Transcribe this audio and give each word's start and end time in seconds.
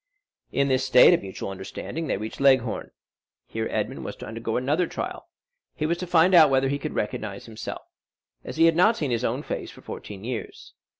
In 0.51 0.67
this 0.67 0.83
state 0.83 1.13
of 1.13 1.21
mutual 1.21 1.51
understanding, 1.51 2.07
they 2.07 2.17
reached 2.17 2.41
Leghorn. 2.41 2.89
Here 3.45 3.67
Edmond 3.69 4.03
was 4.03 4.15
to 4.15 4.25
undergo 4.25 4.57
another 4.57 4.87
trial; 4.87 5.29
he 5.75 5.85
was 5.85 5.99
to 5.99 6.07
find 6.07 6.33
out 6.33 6.49
whether 6.49 6.69
he 6.69 6.79
could 6.79 6.95
recognize 6.95 7.45
himself, 7.45 7.83
as 8.43 8.57
he 8.57 8.65
had 8.65 8.75
not 8.75 8.97
seen 8.97 9.11
his 9.11 9.23
own 9.23 9.43
face 9.43 9.69
for 9.69 9.81
fourteen 9.83 10.23
years. 10.23 10.73